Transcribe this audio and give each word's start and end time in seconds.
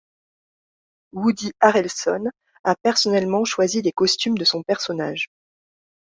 Woody 1.11 1.51
Harrelson 1.61 2.25
a 2.63 2.75
personnellement 2.75 3.45
choisi 3.45 3.83
les 3.83 3.91
costumes 3.91 4.35
de 4.39 4.43
son 4.45 4.63
personnage. 4.63 5.27